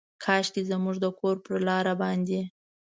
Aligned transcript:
کاشکي 0.23 0.61
زموږ 0.71 0.95
د 1.03 1.07
کور 1.19 1.35
پر 1.45 1.57
لاره 1.67 1.93
باندې، 2.01 2.39